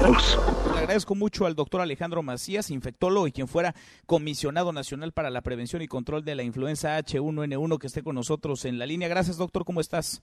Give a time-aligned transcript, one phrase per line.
[0.00, 3.74] Le agradezco mucho al doctor Alejandro Macías, infectólogo y quien fuera
[4.06, 8.64] comisionado nacional para la prevención y control de la influenza H1N1, que esté con nosotros
[8.64, 9.08] en la línea.
[9.08, 9.64] Gracias, doctor.
[9.64, 10.22] ¿Cómo estás?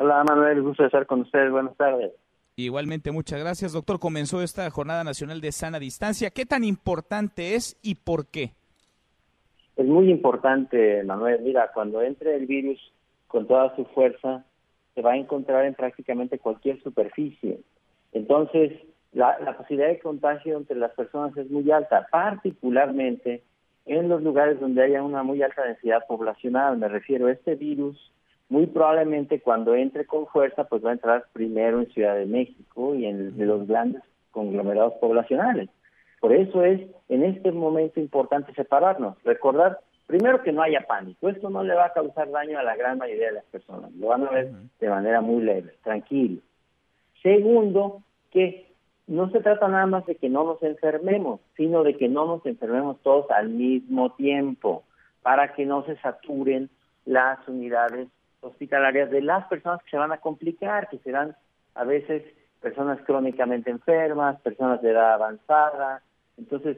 [0.00, 0.60] Hola, Manuel.
[0.60, 1.52] Gusto estar con ustedes.
[1.52, 2.12] Buenas tardes.
[2.56, 4.00] Igualmente, muchas gracias, doctor.
[4.00, 6.30] Comenzó esta Jornada Nacional de Sana Distancia.
[6.30, 8.54] ¿Qué tan importante es y por qué?
[9.76, 11.42] Es muy importante, Manuel.
[11.42, 12.80] Mira, cuando entre el virus
[13.28, 14.44] con toda su fuerza,
[14.96, 17.60] se va a encontrar en prácticamente cualquier superficie.
[18.12, 18.72] Entonces,
[19.12, 23.42] la, la posibilidad de contagio entre las personas es muy alta, particularmente
[23.86, 26.76] en los lugares donde haya una muy alta densidad poblacional.
[26.76, 28.12] Me refiero a este virus
[28.48, 32.94] muy probablemente cuando entre con fuerza, pues va a entrar primero en Ciudad de México
[32.94, 35.68] y en los grandes conglomerados poblacionales.
[36.20, 41.50] Por eso es en este momento importante separarnos, recordar primero que no haya pánico, esto
[41.50, 44.26] no le va a causar daño a la gran mayoría de las personas, lo van
[44.26, 46.40] a ver de manera muy leve, tranquilo.
[47.22, 48.65] Segundo, que
[49.06, 52.44] no se trata nada más de que no nos enfermemos, sino de que no nos
[52.44, 54.84] enfermemos todos al mismo tiempo,
[55.22, 56.70] para que no se saturen
[57.04, 58.08] las unidades
[58.40, 61.36] hospitalarias de las personas que se van a complicar, que serán
[61.74, 62.22] a veces
[62.60, 66.02] personas crónicamente enfermas, personas de edad avanzada.
[66.36, 66.76] Entonces,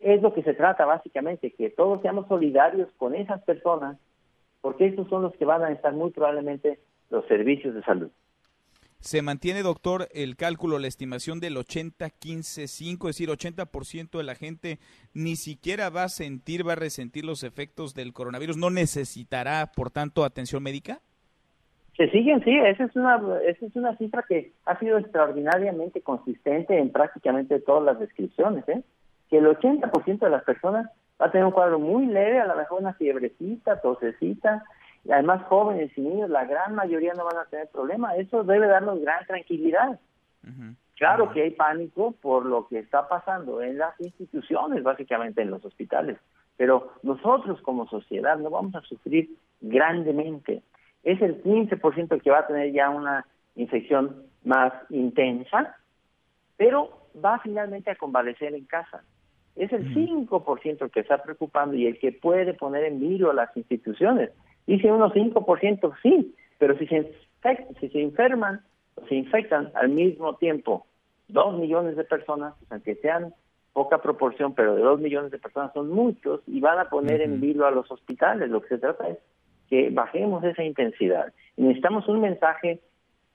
[0.00, 3.98] es lo que se trata básicamente, que todos seamos solidarios con esas personas,
[4.60, 6.78] porque esos son los que van a estar muy probablemente
[7.10, 8.10] los servicios de salud.
[9.00, 14.78] Se mantiene, doctor, el cálculo, la estimación del 80-15-5, es decir, 80% de la gente
[15.14, 19.90] ni siquiera va a sentir, va a resentir los efectos del coronavirus, no necesitará, por
[19.90, 21.00] tanto, atención médica.
[21.96, 26.78] Se siguen, sí, esa es una esa es una cifra que ha sido extraordinariamente consistente
[26.78, 28.82] en prácticamente todas las descripciones, ¿eh?
[29.30, 32.56] que el 80% de las personas va a tener un cuadro muy leve, a lo
[32.56, 34.64] mejor una fiebrecita, tosecita,
[35.10, 38.16] además jóvenes y niños, la gran mayoría no van a tener problema.
[38.16, 39.98] Eso debe darnos gran tranquilidad.
[40.96, 45.64] Claro que hay pánico por lo que está pasando en las instituciones, básicamente en los
[45.64, 46.16] hospitales,
[46.56, 50.62] pero nosotros como sociedad no vamos a sufrir grandemente
[51.02, 53.26] es el 15% el que va a tener ya una
[53.56, 55.76] infección más intensa,
[56.56, 59.02] pero va finalmente a convalecer en casa.
[59.56, 63.34] Es el 5% el que está preocupando y el que puede poner en vilo a
[63.34, 64.30] las instituciones.
[64.68, 67.10] Dice unos 5% sí, pero si se,
[67.80, 68.60] si se enferman
[68.96, 70.86] o se infectan al mismo tiempo
[71.26, 73.32] dos millones de personas, pues, aunque sean
[73.72, 77.40] poca proporción, pero de dos millones de personas son muchos y van a poner en
[77.40, 78.50] vilo a los hospitales.
[78.50, 79.16] Lo que se trata es
[79.70, 81.32] que bajemos esa intensidad.
[81.56, 82.80] necesitamos un mensaje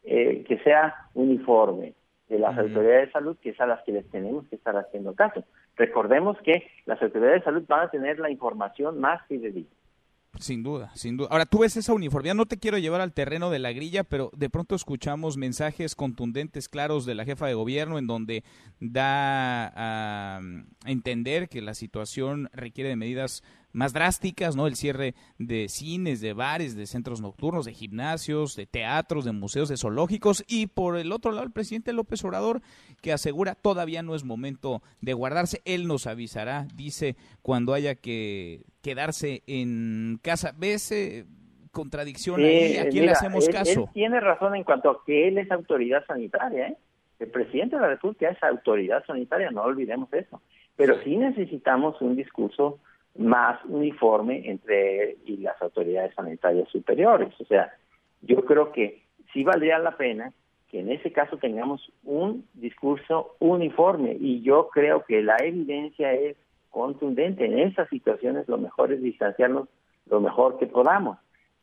[0.03, 1.95] eh, que sea uniforme
[2.29, 5.15] de las autoridades de salud, que es a las que les tenemos que estar haciendo
[5.15, 5.44] caso.
[5.77, 9.71] Recordemos que las autoridades de salud van a tener la información más fidedigna.
[10.39, 11.29] Sin duda, sin duda.
[11.31, 14.31] Ahora, tú ves esa uniformidad, no te quiero llevar al terreno de la grilla, pero
[14.35, 18.44] de pronto escuchamos mensajes contundentes, claros de la jefa de gobierno, en donde
[18.79, 20.41] da a
[20.85, 24.67] entender que la situación requiere de medidas más drásticas, ¿no?
[24.67, 29.69] El cierre de cines, de bares, de centros nocturnos, de gimnasios, de teatros, de museos,
[29.69, 32.62] de zoológicos y por el otro lado el presidente López Obrador
[33.01, 38.62] que asegura todavía no es momento de guardarse, él nos avisará, dice cuando haya que
[38.81, 40.53] quedarse en casa.
[40.57, 41.25] ¿Ves eh,
[41.72, 42.78] contradicción ahí?
[42.78, 43.89] ¿A quién le hacemos caso?
[43.94, 46.78] tiene razón en cuanto a que él es autoridad sanitaria, ¿eh?
[47.19, 50.41] El presidente de la República es autoridad sanitaria, no olvidemos eso.
[50.75, 52.79] Pero sí necesitamos un discurso
[53.18, 57.34] más uniforme entre y las autoridades sanitarias superiores.
[57.40, 57.72] O sea,
[58.22, 60.34] yo creo que sí valdría la pena
[60.69, 66.35] que en ese caso tengamos un discurso uniforme y yo creo que la evidencia es
[66.72, 67.46] contundente.
[67.46, 69.69] En esas situaciones lo mejor es distanciarnos
[70.07, 71.19] lo mejor que podamos.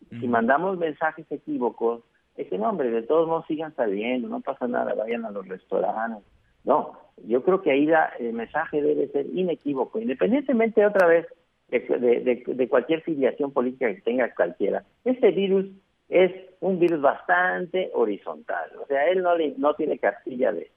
[0.08, 2.02] Si mandamos mensajes equívocos,
[2.36, 5.46] es que no, hombre, de todos modos sigan saliendo, no pasa nada, vayan a los
[5.46, 6.24] restaurantes.
[6.64, 6.92] No,
[7.26, 7.88] yo creo que ahí
[8.18, 11.26] el mensaje debe ser inequívoco, independientemente otra vez
[11.70, 14.84] de, cualquier filiación política que tenga cualquiera.
[15.04, 15.66] Este virus
[16.08, 20.70] es un virus bastante horizontal, o sea, él no, no tiene cartilla de,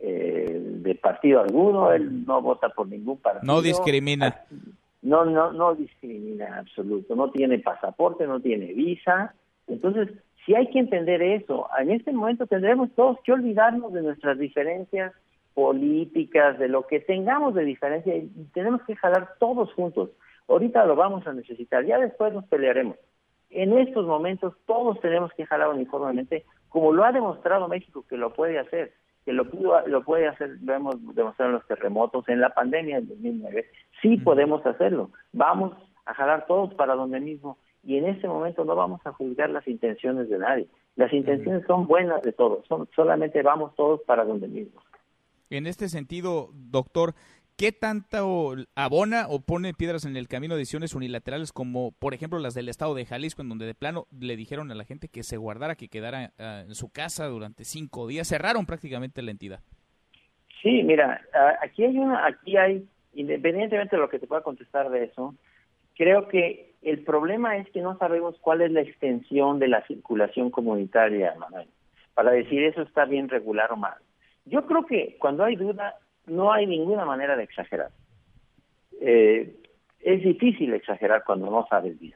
[0.00, 3.52] eh, de partido alguno, él no vota por ningún partido.
[3.52, 4.42] No discrimina.
[5.02, 9.34] No, no, no discrimina en absoluto, no tiene pasaporte, no tiene visa.
[9.66, 10.08] Entonces,
[10.44, 15.12] si hay que entender eso, en este momento tendremos todos que olvidarnos de nuestras diferencias
[15.54, 20.10] políticas, de lo que tengamos de diferencia, y tenemos que jalar todos juntos.
[20.48, 22.96] Ahorita lo vamos a necesitar, ya después nos pelearemos.
[23.50, 28.32] En estos momentos todos tenemos que jalar uniformemente, como lo ha demostrado México que lo
[28.32, 28.94] puede hacer,
[29.24, 29.44] que lo,
[29.86, 33.66] lo puede hacer, lo hemos demostrado en los terremotos, en la pandemia del 2009,
[34.00, 35.10] sí podemos hacerlo.
[35.32, 35.74] Vamos
[36.06, 39.66] a jalar todos para donde mismo y en ese momento no vamos a juzgar las
[39.66, 40.68] intenciones de nadie.
[40.96, 44.80] Las intenciones son buenas de todos, son, solamente vamos todos para donde mismo.
[45.50, 47.14] En este sentido, doctor,
[47.56, 52.38] ¿qué tanto abona o pone piedras en el camino de decisiones unilaterales como, por ejemplo,
[52.38, 55.22] las del estado de Jalisco, en donde de plano le dijeron a la gente que
[55.22, 58.28] se guardara, que quedara ah, en su casa durante cinco días?
[58.28, 59.60] Cerraron prácticamente la entidad.
[60.62, 61.20] Sí, mira,
[61.60, 65.34] aquí hay una, aquí hay, independientemente de lo que te pueda contestar de eso,
[65.96, 70.50] creo que el problema es que no sabemos cuál es la extensión de la circulación
[70.50, 71.68] comunitaria, Manuel,
[72.14, 73.94] para decir eso está bien regular o mal.
[74.44, 75.96] Yo creo que cuando hay duda,
[76.26, 77.90] no hay ninguna manera de exagerar.
[79.00, 79.54] Eh,
[80.00, 82.14] es difícil exagerar cuando no sabes bien,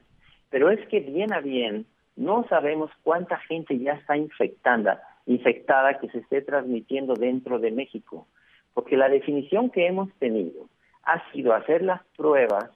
[0.49, 6.09] pero es que bien a bien no sabemos cuánta gente ya está infectada, infectada que
[6.09, 8.27] se esté transmitiendo dentro de México,
[8.73, 10.67] porque la definición que hemos tenido
[11.03, 12.69] ha sido hacer las pruebas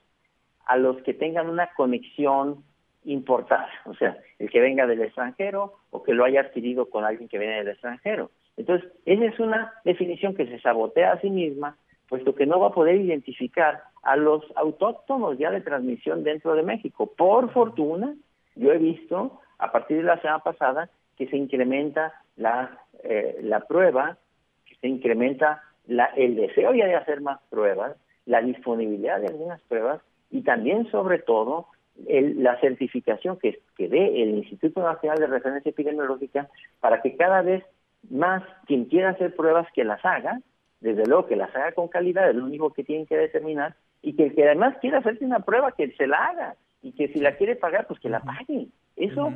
[0.65, 2.63] a los que tengan una conexión
[3.03, 7.27] importada, o sea, el que venga del extranjero o que lo haya adquirido con alguien
[7.27, 8.31] que viene del extranjero.
[8.57, 11.77] Entonces, esa es una definición que se sabotea a sí misma,
[12.09, 16.63] puesto que no va a poder identificar a los autóctonos ya de transmisión dentro de
[16.63, 17.11] México.
[17.15, 18.15] Por fortuna,
[18.55, 23.61] yo he visto a partir de la semana pasada que se incrementa la, eh, la
[23.61, 24.17] prueba,
[24.65, 27.95] que se incrementa la, el deseo ya de hacer más pruebas,
[28.25, 31.67] la disponibilidad de algunas pruebas y también, sobre todo,
[32.07, 36.49] el, la certificación que, que dé el Instituto Nacional de Referencia Epidemiológica
[36.79, 37.63] para que cada vez
[38.09, 40.41] más quien quiera hacer pruebas que las haga,
[40.79, 44.15] desde luego que las haga con calidad, es lo único que tienen que determinar, y
[44.15, 47.19] que el que además quiera hacerse una prueba, que se la haga, y que si
[47.19, 48.67] la quiere pagar, pues que la pague.
[48.95, 49.33] Eso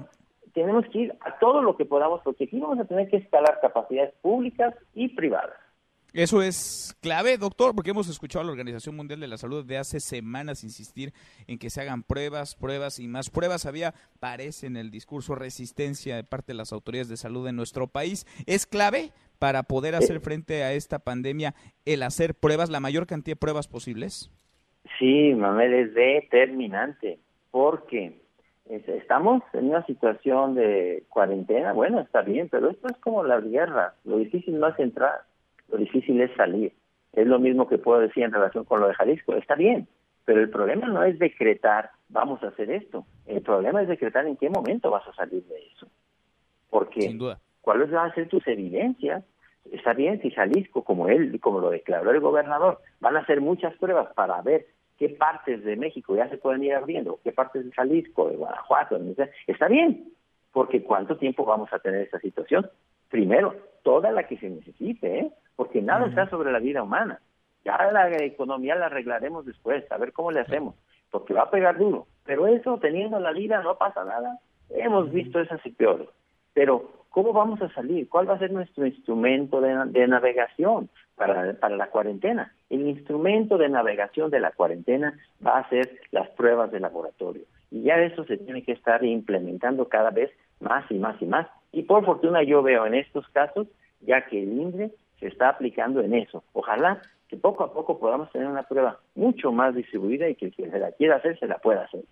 [0.54, 3.60] tenemos que ir a todo lo que podamos, porque aquí vamos a tener que escalar
[3.62, 5.60] capacidades públicas y privadas.
[6.16, 9.78] Eso es clave, doctor, porque hemos escuchado a la Organización Mundial de la Salud de
[9.78, 11.12] hace semanas insistir
[11.46, 13.66] en que se hagan pruebas, pruebas y más pruebas.
[13.66, 17.88] Había, parece en el discurso, resistencia de parte de las autoridades de salud en nuestro
[17.88, 18.26] país.
[18.48, 21.54] ¿Es clave para poder hacer frente a esta pandemia
[21.84, 24.32] el hacer pruebas, la mayor cantidad de pruebas posibles?
[24.98, 27.20] Sí, Mamel, es determinante,
[27.52, 28.22] porque
[28.70, 31.74] estamos en una situación de cuarentena.
[31.74, 33.96] Bueno, está bien, pero esto es como la guerra.
[34.06, 35.26] Lo difícil no es entrar
[35.70, 36.74] lo difícil es salir.
[37.14, 39.36] Es lo mismo que puedo decir en relación con lo de Jalisco.
[39.36, 39.88] Está bien,
[40.26, 43.06] pero el problema no es decretar, vamos a hacer esto.
[43.26, 45.88] El problema es decretar en qué momento vas a salir de eso.
[46.70, 47.40] Porque, Sin duda.
[47.62, 49.24] ¿cuáles van a ser tus evidencias?
[49.72, 53.76] Está bien si Jalisco, como él, como lo declaró el gobernador, van a hacer muchas
[53.78, 57.72] pruebas para ver qué partes de México ya se pueden ir abriendo, qué partes de
[57.72, 59.00] Jalisco, de Guanajuato,
[59.48, 60.12] está bien,
[60.52, 62.70] porque ¿cuánto tiempo vamos a tener esa situación?
[63.10, 65.32] Primero, toda la que se necesite, ¿eh?
[65.56, 67.20] Porque nada está sobre la vida humana.
[67.64, 70.76] Ya la economía la arreglaremos después, a ver cómo le hacemos,
[71.10, 72.08] porque va a pegar duro.
[72.26, 74.40] Pero eso, teniendo la vida, no pasa nada.
[74.70, 76.08] Hemos visto esas y peores.
[76.54, 78.08] Pero, ¿cómo vamos a salir?
[78.08, 82.54] ¿Cuál va a ser nuestro instrumento de, navegación para, para la cuarentena?
[82.70, 87.44] El instrumento de navegación de la cuarentena va a ser las pruebas de laboratorio.
[87.72, 91.48] Y ya eso se tiene que estar implementando cada vez más y más y más.
[91.72, 93.68] Y por fortuna yo veo en estos casos
[94.02, 96.44] ya que el INDRE se está aplicando en eso.
[96.54, 100.72] Ojalá que poco a poco podamos tener una prueba mucho más distribuida y que quien
[100.72, 102.04] se la quiera hacer se la pueda hacer.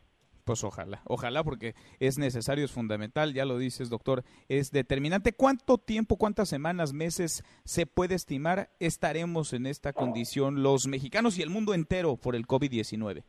[0.46, 5.32] Pues ojalá, ojalá porque es necesario, es fundamental, ya lo dices doctor, es determinante.
[5.32, 11.44] ¿Cuánto tiempo, cuántas semanas, meses se puede estimar estaremos en esta condición los mexicanos y
[11.44, 13.24] el mundo entero por el COVID-19?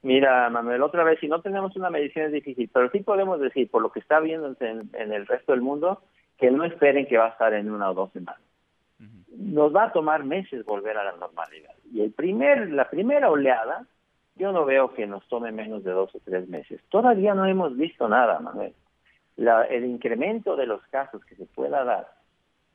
[0.00, 3.70] Mira, Manuel, otra vez, si no tenemos una medicina es difícil, pero sí podemos decir,
[3.70, 6.02] por lo que está viendo en, en el resto del mundo,
[6.38, 8.40] que no esperen que va a estar en una o dos semanas
[9.36, 11.74] nos va a tomar meses volver a la normalidad.
[11.92, 13.86] Y el primer, la primera oleada,
[14.36, 16.80] yo no veo que nos tome menos de dos o tres meses.
[16.88, 18.74] Todavía no hemos visto nada, Manuel.
[19.36, 22.08] el incremento de los casos que se pueda dar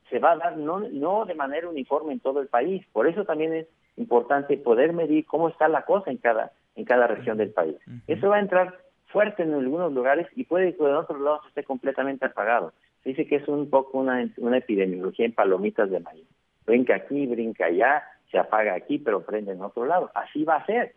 [0.10, 2.84] se va a dar no, no de manera uniforme en todo el país.
[2.92, 7.06] Por eso también es importante poder medir cómo está la cosa en cada, en cada
[7.06, 7.76] región del país.
[8.08, 11.64] Eso va a entrar fuerte en algunos lugares y puede que en otros lados esté
[11.64, 12.74] completamente apagado.
[13.04, 16.26] Se dice que es un poco una, una epidemiología en palomitas de maíz
[16.70, 20.12] brinca aquí, brinca allá, se apaga aquí, pero prende en otro lado.
[20.14, 20.96] Así va a ser.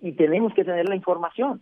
[0.00, 1.60] Y tenemos que tener la información,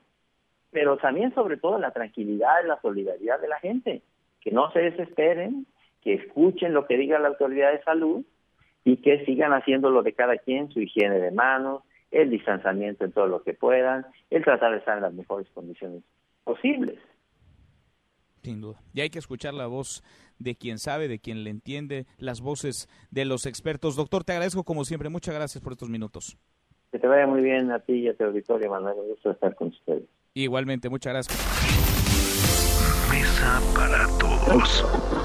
[0.71, 4.03] pero también sobre todo la tranquilidad y la solidaridad de la gente,
[4.41, 5.67] que no se desesperen,
[6.01, 8.25] que escuchen lo que diga la autoridad de salud
[8.85, 11.83] y que sigan haciendo lo de cada quien, su higiene de manos,
[12.13, 16.05] el distanciamiento en todo lo que puedan, el tratar de estar en las mejores condiciones
[16.45, 16.99] posibles.
[18.49, 18.81] Sin duda.
[18.95, 20.03] Y hay que escuchar la voz
[20.39, 23.95] de quien sabe, de quien le entiende, las voces de los expertos.
[23.95, 25.11] Doctor, te agradezco como siempre.
[25.11, 26.39] Muchas gracias por estos minutos.
[26.91, 28.97] Que te vaya muy bien a ti y a tu auditorio, Manuel.
[29.01, 30.05] Un gusto estar con ustedes.
[30.33, 31.39] Igualmente, muchas gracias.
[33.11, 35.18] Mesa para todos.